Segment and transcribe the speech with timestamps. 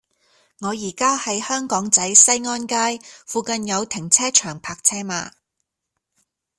[0.61, 2.75] 我依家喺香港仔西安街，
[3.27, 5.33] 附近有停車場泊車嗎